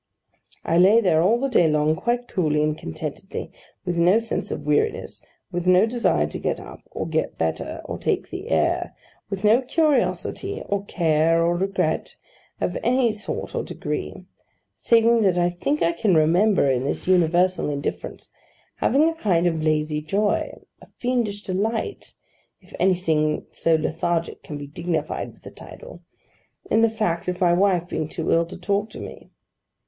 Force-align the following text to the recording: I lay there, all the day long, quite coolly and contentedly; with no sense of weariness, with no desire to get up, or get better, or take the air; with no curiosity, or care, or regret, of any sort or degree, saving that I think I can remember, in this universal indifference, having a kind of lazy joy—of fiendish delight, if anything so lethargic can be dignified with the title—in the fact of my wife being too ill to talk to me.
I 0.65 0.79
lay 0.79 0.99
there, 0.99 1.21
all 1.21 1.37
the 1.39 1.47
day 1.47 1.67
long, 1.69 1.95
quite 1.95 2.27
coolly 2.27 2.63
and 2.63 2.75
contentedly; 2.75 3.51
with 3.85 3.99
no 3.99 4.17
sense 4.17 4.49
of 4.49 4.65
weariness, 4.65 5.21
with 5.51 5.67
no 5.67 5.85
desire 5.85 6.25
to 6.25 6.39
get 6.39 6.59
up, 6.59 6.79
or 6.89 7.07
get 7.07 7.37
better, 7.37 7.83
or 7.85 7.99
take 7.99 8.31
the 8.31 8.49
air; 8.49 8.95
with 9.29 9.43
no 9.43 9.61
curiosity, 9.61 10.63
or 10.67 10.83
care, 10.85 11.45
or 11.45 11.55
regret, 11.55 12.15
of 12.59 12.75
any 12.81 13.13
sort 13.13 13.53
or 13.53 13.61
degree, 13.61 14.25
saving 14.73 15.21
that 15.21 15.37
I 15.37 15.51
think 15.51 15.83
I 15.83 15.91
can 15.91 16.15
remember, 16.15 16.67
in 16.67 16.83
this 16.83 17.07
universal 17.07 17.69
indifference, 17.69 18.31
having 18.77 19.07
a 19.07 19.13
kind 19.13 19.45
of 19.45 19.61
lazy 19.61 20.01
joy—of 20.01 20.89
fiendish 20.97 21.43
delight, 21.43 22.15
if 22.59 22.73
anything 22.79 23.45
so 23.51 23.75
lethargic 23.75 24.41
can 24.41 24.57
be 24.57 24.65
dignified 24.65 25.31
with 25.31 25.43
the 25.43 25.51
title—in 25.51 26.81
the 26.81 26.89
fact 26.89 27.27
of 27.27 27.39
my 27.39 27.53
wife 27.53 27.87
being 27.87 28.09
too 28.09 28.31
ill 28.31 28.47
to 28.47 28.57
talk 28.57 28.89
to 28.89 28.99
me. 28.99 29.29